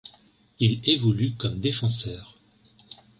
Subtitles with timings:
[0.59, 2.39] Il évolue comme défenseur.